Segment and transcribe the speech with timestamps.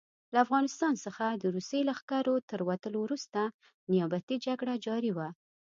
[0.33, 3.41] له افغانستان څخه د روسي لښکرو تر وتلو وروسته
[3.91, 5.29] نیابتي جګړه جاري وه.